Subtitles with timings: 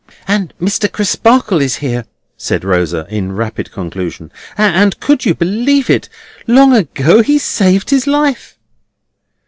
[0.27, 0.91] "And Mr.
[0.91, 2.05] Crisparkle is here,"
[2.35, 6.09] said Rosa, in rapid conclusion; "and, could you believe it?
[6.47, 8.57] long ago he saved his life!"